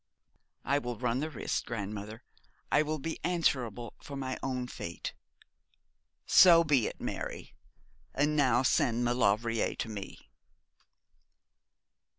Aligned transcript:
"''I 0.65 0.79
will 0.79 0.97
run 0.97 1.19
the 1.19 1.29
risk, 1.29 1.65
grandmother. 1.67 2.23
I 2.71 2.81
will 2.81 2.97
be 2.97 3.19
answerable 3.23 3.93
for 4.01 4.15
my 4.15 4.35
own 4.41 4.65
fate.' 4.67 5.13
'So 6.25 6.63
be 6.63 6.87
it, 6.87 6.99
Mary. 6.99 7.53
And 8.15 8.35
now 8.35 8.63
send 8.63 9.05
Maulevrier 9.05 9.75
to 9.75 9.89
me.' 9.89 10.17